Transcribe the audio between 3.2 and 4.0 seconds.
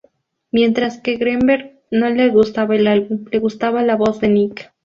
le gustaba la